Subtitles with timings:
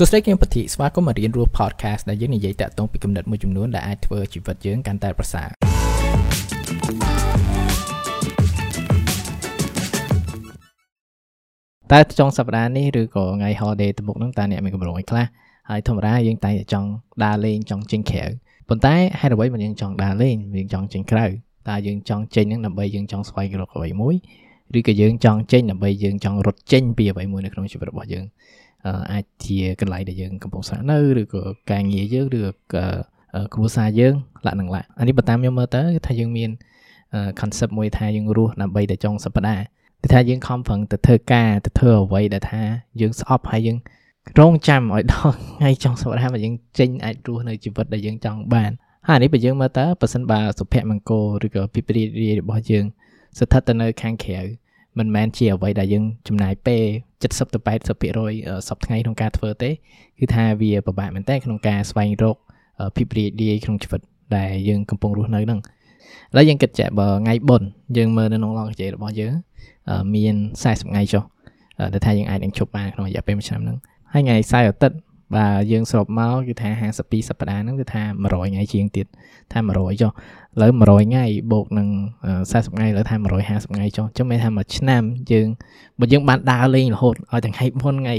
[0.00, 5.48] សួស្តីគឹមពធីស្វាគមន៍មករៀនរស់ podcast ដែលយើងនិយាយតាក់ទងពីគំនិតមួយចំនួនដែលអាចធ្វើជីវិតយើងកាន់តែប្រសើរ
[11.92, 15.26] តែចុងសប្តាហ៍នេះឬក៏ថ្ងៃ holiday ទៅមុខហ្នឹងតើអ្នកមានកម្រងអីខ្លះ
[15.70, 16.88] ហើយធម្មតាយើងតែចង់
[17.24, 18.24] ដើរលេងចង់ចេញក្រៅ
[18.68, 21.26] ប៉ុន្តែហេតុអ្វីមកយើងចង់ដើរលេងយើងចង់ចេញក្រៅ
[21.68, 24.14] តើយើងចង់ចេញហ្នឹងដើម្បីយើងចង់ស្វែងរកអ្វីមួយ
[24.78, 28.26] ឬក៏យើងចង់ចេញដើម្បីយើងចង់រត់ចេញពីអ្វីមួយនៅក្នុងជីវិតរបស់យើង
[29.12, 32.38] អាចជាកន្លែងដែលយើងកំពុងស្នាក់នៅឬក៏ការងារយើងឬ
[32.74, 32.84] ក៏
[33.54, 34.14] គ្រួសារយើង
[34.46, 36.50] លក្ខណៈឡាអានេះបើតាមខ្ញុំមើលទៅគឺថាយើងមាន
[37.40, 39.64] concept មួយថាយើងរស់ដើម្បីតែចុងសប្តាហ៍
[40.02, 42.62] គឺថាយើងខំប្រឹងទៅធ្វើការទៅធ្វើអ្វីដែលថា
[43.00, 43.78] យើងស្អប់ហើយយើង
[44.38, 48.70] រងចាំឲ្យដល់ថ្ងៃចុងសប្តាហ៍មកយើងចេញអាចរស់នៅជីវិតដែលយើងចង់បាន
[49.08, 52.84] ហើយនេះបើយើងមើលតើប៉ះសិនបើសុភមង្គលឬក៏ពិព្រារីរបស់យើង
[53.38, 54.40] ស្ថិតទៅនៅខាងក្រៅ
[54.98, 56.82] មិនមែនជាអ្វីដែលយើងចំណាយពេល
[57.20, 59.70] 70ទៅ80%សប្តាហ៍ថ្ងៃក្នុងការធ្វើទេ
[60.18, 62.36] គឺថាវាពិបាកមែនតើក្នុងការស្វែងរក
[62.96, 64.00] ភាពរីករាយក្នុងជីវិត
[64.36, 65.62] ដែលយើងកំពុងរស់នៅហ្នឹងឥ
[66.36, 69.32] ឡូវយើងគិតចាក់បើថ្ងៃបុណ្យយើងមើលនៅក្នុងឡងកញ្ចែរបស់យើង
[70.14, 71.24] មាន40ថ្ងៃចុះ
[71.92, 73.76] ដែលថាយើងអាចនឹងជប់បានក្នុងរយៈពេលមួយឆ្នាំហ្នឹង
[74.12, 74.96] ហើយថ្ងៃសៅរ៍អាទិត្យ
[75.34, 79.06] បាទយើងសរុបមកគឺថា52សប្តាហ៍ហ្នឹងគឺថា100ថ្ងៃជាងទៀត
[79.52, 81.88] ថា100ចុះឥឡូវ100ថ្ងៃបូកនឹង
[82.36, 85.48] 40ថ្ងៃឥឡូវថា150ថ្ងៃចុះចឹងមានថាមួយឆ្នាំយើង
[86.00, 88.16] បើយើងបានដើរលេងរហូតឲ្យទាំងថ្ងៃមុនថ្ងៃ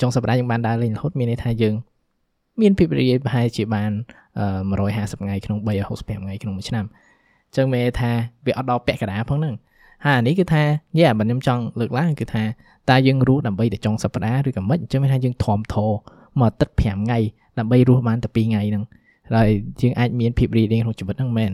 [0.00, 1.74] ចុងសប្តាហ៍យើងបានដើរលេងរហូតមានន័យថាយើង
[2.60, 3.90] មានភាពរីករាយប្រហែលជាបាន
[4.56, 6.84] 150ថ្ងៃក្នុង365ថ្ងៃក្នុងមួយឆ្នាំ
[7.56, 8.10] ចឹងមានថា
[8.46, 9.54] វាអត់ដល់ពាក់កណ្ដាលផងហ្នឹង
[10.04, 10.62] ហើយអានេះគឺថា
[10.98, 12.42] យេបើខ្ញុំចង់លើកឡើងគឺថា
[12.90, 15.76] តើយើងរស់ដើម្បីតែចុងសប្តាហ៍ឬក៏មិនអញ្ចឹងមានថាយើងធំធ
[16.38, 17.18] មួយអាទិត្យ5ថ្ងៃ
[17.58, 18.84] ដើម្បីរស់បានតែ2ថ្ងៃហ្នឹង
[19.34, 19.48] ហើយ
[19.80, 21.52] យើងអាចមានភាពរីករាយក្នុងជីវិតហ្នឹងមែន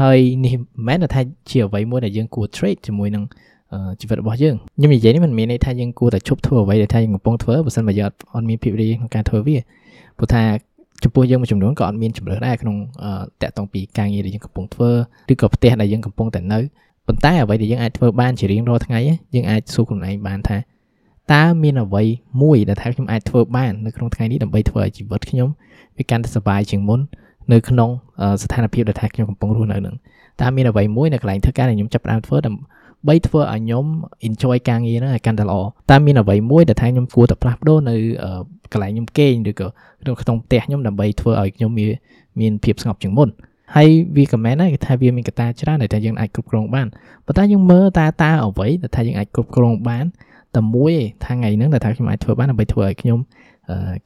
[0.00, 3.24] ហើយនេះមិនមែនថាជាអ្វីមួយដែលយើងគួរ trade ជាមួយនឹង
[4.00, 9.56] ជីវិតរបស់យើងខ្ញុំនិយាយនេះមិនមានន័យថាយើងគួរតែឈប់ធ្វើអ្វីដែលថាយើងកំពុងធ្វើបើមិនបើយើងអត់មានភាពរីករាយក្នុងការធ្វើវា
[10.18, 10.42] ព្រោះថា
[11.04, 12.76] ចំពោះយើងមួយចំនួនក៏អត់មានជំរឿនដែរក្នុង
[13.42, 14.90] តាក់ទងពីការងារដែលយើងកំពុងធ្វើ
[15.32, 16.58] ឬក៏ផ្ទះដែលយើងកំពុងតែនៅ
[17.06, 18.98] ប៉ុន្តែអ្វីដែលយើងអាចធ្វើបានជារៀងរាល់ថ្ងៃ
[19.34, 20.58] យើងអាចសួរខ្លួនឯងបានថា
[21.32, 22.02] តើមានអ្វី
[22.42, 25.48] មួយដែលថាខ្ញុំអាចធ្វើបាននៅក្នុងថ្ងៃនេះដើម្បីធ្វើឲ្យជីវិតខ្ញុំ
[25.96, 27.00] វាកាន់តែសុបាយជាងមុន
[27.52, 27.90] នៅក្នុង
[28.42, 29.94] ស្ថានភាពដែលថាខ្ញុំកំពុងរស់នៅនឹង
[30.40, 33.84] តើមានអ្វីមួយនៅកន្លែងធ្វើការដែលខ្ញុំចាប់ផ្ដើមធ្វើដើម្បីធ្វើឲ្យខ្ញុំ
[34.28, 35.56] enjoy ការងារហ្នឹងឲ្យកាន់តែល្អ
[35.90, 37.94] តើមានអ្វីមួយដែលថាខ្ញុំគួរតែផ្លាស់ប្ដូរនៅ
[38.72, 39.66] កន្លែងខ្ញុំគេងឬក៏
[40.02, 41.70] ក្នុងក្នុងផ្ទះខ្ញុំដើម្បីធ្វើឲ្យខ្ញុំ
[42.40, 43.28] មានភាពស្ងប់ជាងមុន
[43.76, 46.86] ហើយវាក៏មែនដែរគេថាវាមានកត្តាច្រើនដែលថាយើងអាចគ្រប់គ្រងបាន
[47.26, 50.04] ប៉ុន្តែយើងមើលតើតើអ្វីដែលថាយើងអាចគ្រប់គ្រងបាន
[50.56, 53.18] តែមួយឯងថ្ងៃហ្នឹងដែលថាខ្ញុំអាចធ្វើបានដើម្បីធ្វើឲ្យខ្ញុំ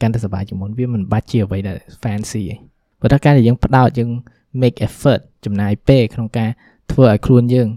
[0.00, 2.58] កាន់តែសប្បាយជាងមុនវាមិនបាច់ជាអ្វីដែល fancy ឯង
[3.00, 4.10] ប៉ុន្តែការដែលយើងផ្ដោតយើង
[4.62, 6.50] make effort ចំណាយពេលក្នុងការ
[6.92, 7.68] ធ្វើឲ្យខ្លួនយើង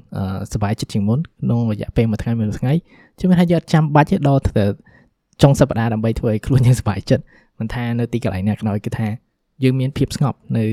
[0.53, 2.73] សប្បាយចិត្តជាងមុនក្នុងរយៈពេលមួយថ្ងៃមួយថ្ងៃ
[3.19, 4.65] ជឿថាយើងអត់ចាំបាច់ទេដល់ទៅ
[5.41, 7.23] ចុងសប្តាហ៍ដើម្បីធ្វើឲ្យខ្លួនយើងសប្បាយចិត្ត
[7.59, 9.07] មិនថានៅទីកន្លែងណាក៏ដោយគឺថា
[9.63, 10.65] យើងមានភាពស្ងប់នៅ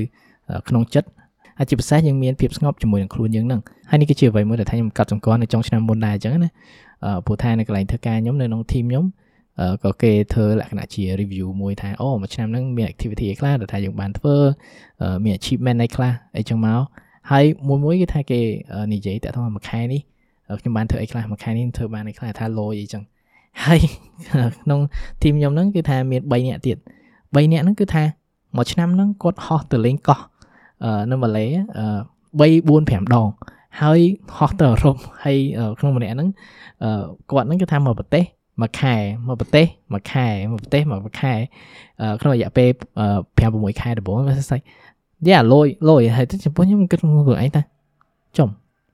[0.69, 1.09] ក្នុងចិត្ត
[1.57, 6.49] ហើយជាពិសេសយើងមានភាពស្ងប់ជាមួយនឹងខ្លួនយើងហ្នឹងហើយនេះគឺជាអ្វីមួយដែលថាខ្ញុំកាត់សម្គាល់នៅចុងឆ្នាំមុនដែរអញ្ចឹងណា
[7.25, 9.05] ព្រោះថានៅកន្លែងធ្វើការខ្ញុំនៅក្នុង team ខ្ញុំ
[9.83, 14.35] ក៏គេធ្វើលក្ខណៈជា review មួយថាអូមួយឆ្នាំហ្នឹងមាន activity អីខ្លះដែលថាយើងបានធ្វើ
[15.23, 16.81] មាន achievement អីខ្លះអីចឹងមក
[17.31, 18.39] ហើយមួយមួយគឺថាគេ
[18.93, 20.01] និយាយតើថាមួយខែនេះ
[20.59, 23.03] ខ្ញុំបានធ្វើអីខ្លះមួយខែនេះធ្វើបានអីខ្លះថាលយអីចឹង
[23.63, 23.79] ហើយ
[24.63, 24.79] ក្នុង
[25.21, 26.77] team ខ្ញុំហ្នឹងគឺថាមាន3នាក់ទៀត
[27.13, 28.03] 3នាក់ហ្នឹងគឺថា
[28.57, 30.19] មួយឆ្នាំហ្នឹងគាត់ហោះទៅលេងកោះ
[31.11, 31.49] នៅម៉ាឡេ3
[32.39, 33.27] 4 5ដង
[33.81, 33.99] ហើយ
[34.37, 35.37] ហោះទៅអឺរ៉ុបហើយ
[35.79, 36.29] ក្នុងម្នាក់ហ្នឹង
[37.29, 38.23] គាត់ហ្នឹងគឺថាមកប្រទេស
[38.61, 38.95] មួយខែ
[39.27, 41.33] មកប្រទេសមួយខែមកប្រទេសមួយខែ
[42.21, 42.69] ក្នុងរយៈពេល
[43.37, 44.59] 5 6ខែដំបូងវាស្អី
[45.27, 47.61] យ៉ាលយលយហើយចំពោះខ្ញុំគិតខ្លួនឯងតា
[48.37, 48.49] ចំ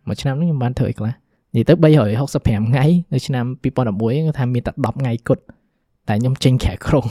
[0.08, 1.12] មួយឆ្នាំនេះខ្ញុំបានធ្វើអីខ្លះ
[1.56, 1.74] និយាយទៅ
[2.22, 5.44] 365ថ្ងៃនៅឆ្នាំ2011គឺថាមានតែ10ថ្ងៃគត់
[6.08, 7.06] តែខ្ញុំចេញក្រៅក្រុង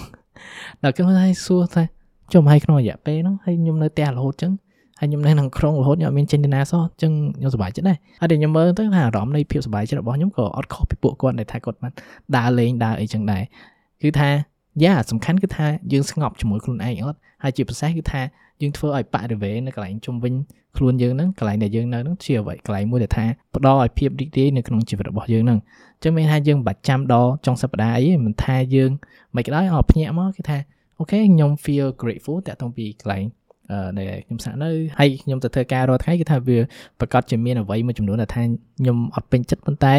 [0.82, 1.82] ដល់ខ្ញុំថាសួរថា
[2.32, 4.52] ចុះហើយក្នុងរយៈពេលហ្នឹងហើយខ្ញុំនៅផ្ទះរហូតចឹង
[5.00, 11.92] ហើយខ្ញុំនៅក្នុងក្រុងរហូតខ្ញុំអត់មានចេញទៅណាសោះចឹងខ្ញុំសប្បាយចិត្តដែរហើយតែខ្ញុំមើលទៅថាអារម្មណ៍នៃភាពសប្បាយចិត្តរបស់ខ្ញុំក៏អត់ខុសពីពួកគាត់ដែលថាគាត់បាន
[12.36, 13.42] ដើរលេងដើរអីចឹងដែរ
[14.02, 14.28] គឺថា
[14.84, 18.20] យ៉ាសំខាន់គឺថាយើងស្ងប់ជាមួយខ្លួនឯងអត់ហើយជាពិសេសគឺថា
[18.60, 20.34] យើងធ្វើឲ្យបរិវេណនៅកន្លែងជុំវិញ
[20.76, 23.24] ខ្លួនយើងហ្នឹងកន្លែងដែលយើងនៅហ្នឹងជាអ្វីកន្លែងមួយដែលថា
[23.56, 25.58] ផ្ដល់ឲ្យភាពរីករាយនៅក្នុងជីវិតរបស់យើងហ្នឹង
[25.94, 28.90] អញ្ចឹងមានថាយើងមិនបាច់ចាំដល់ចុងសប្តាហ៍អីមិនថាយើង
[29.34, 30.58] មិនក្តៅអត់ភ្ញាក់មកគឺថា
[30.98, 33.24] អូខេខ្ញុំ feel grateful តាក់ទងពីកន្លែង
[33.98, 36.58] ដែលខ្ញុំស្នាក់នៅហើយខ្ញុំទៅធ្វើការរាល់ថ្ងៃគឺថាវា
[37.00, 38.42] ប្រកាសជាមានអ្វីមួយចំនួនដែលថា
[38.78, 39.94] ខ្ញុំអត់ពេញចិត្តប៉ុន្តែ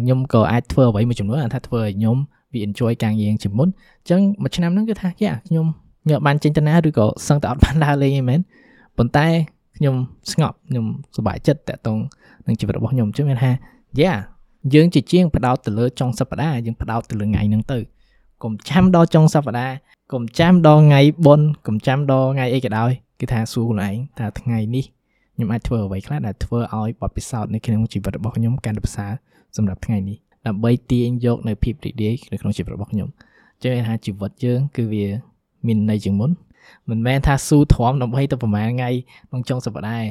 [0.00, 2.16] ខ្ញុំក៏អាចធ្វើអ្វីមួយចំនួនថាធ្វើឲ្យខ្ញុំ
[2.52, 5.66] វា enjoy ការងារជាមុនអញ្ចឹងមួយឆ្នាំហ្នឹងគឺថាយ៉ាខ្ញុំ
[6.04, 8.40] ខ្ញុំបានចេញទៅណាឬក៏សឹងតែអត់បានដើរលេងឯមែន
[8.98, 9.26] ប៉ុន្តែ
[9.76, 9.94] ខ្ញុំ
[10.32, 10.84] ស្ងប់ខ្ញុំ
[11.16, 11.98] សប្បាយចិត្តតាក់ទង
[12.46, 13.50] នឹងជីវិតរបស់ខ្ញុំអញ្ចឹងមានថា
[14.00, 14.12] យ៉ា
[14.74, 17.78] យើងជាជាងផ្ដោតទៅលើចុងសប្តាហ៍យើងផ្ដោតទៅលើថ្ងៃហ្នឹងទៅ
[18.42, 19.74] កុំចាំដល់ចុងសប្តាហ៍
[20.12, 24.84] កុំចាំដល់ថ្ងៃបុណ្យកុំចាំដល់ថ្ងៃអីក៏ដោយគឺថាសួរខ្លួនឯងថាថ្ងៃនេះ
[25.34, 29.12] ខ្ញុំអាចធ្វើអ្វីខ្លះដែលធ្វើឲ្យបទពិសោធន៍នៅក្នុងជីវិតរបស់ខ្ញុំកាន់តែប្រសើរ
[29.56, 30.16] សម្រាប់ថ្ងៃនេះ
[30.46, 33.08] ដើម្បីទាញយកនៅភាពរីករាយនៅក្នុងជីវិតរបស់ខ្ញុំ
[33.62, 35.06] ចឹងថាជីវិតយើងគឺវា
[35.66, 36.30] មានន័យជាងមុន
[36.90, 38.90] មិនមែនថាស៊ូទ្រាំដើម្បីទៅប្រហែលថ្ងៃ
[39.28, 40.08] ក្នុងចុងសប្តាហ៍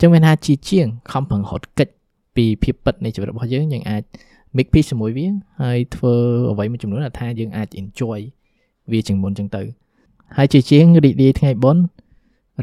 [0.00, 1.92] ចឹងមានថាជាជាងខំប្រឹងរត់កិច្ច
[2.36, 4.02] ពីភាពពិតនៃជីវិតរបស់យើងយើងអាច
[4.56, 5.26] make peace ជាមួយវា
[5.62, 6.14] ហើយធ្វើ
[6.50, 8.20] អ្វីមួយចំនួនថាយើងអាច enjoy
[8.92, 9.62] វាជាងមុនចឹងទៅ
[10.36, 11.82] ហើយជាជាងរីករាយថ្ងៃបុណ្យ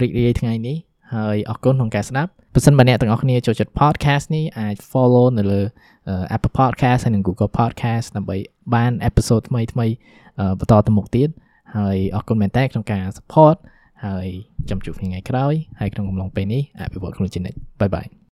[0.02, 0.78] រីករាយថ្ងៃនេះ
[1.14, 5.62] ហើយអរគុណក្នុងការស្ដាប់បើសិនបើអ្នកទាំងអស់គ្នាចូលចិត្ត podcast នេះអាច follow នៅលើ
[6.36, 8.38] Apple Podcast ហើយនិង Google Podcast ដើម្បី
[8.74, 9.88] បាន episode ថ្មីថ្មី
[10.60, 11.30] បន្តទៅមុខទៀត
[11.78, 13.56] ហើយអរគុណមែនតើក្នុងការ support
[14.06, 14.28] ហើយ
[14.70, 18.18] ចាំជួបគ្នាថ្ងៃក្រោយហើយក្នុងកំឡុងពេលនេះអភិវឌ្ឍខ្លួនជានិច្ចបាយបាយ